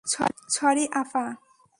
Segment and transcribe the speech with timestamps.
[0.55, 1.25] Sorry, আপা।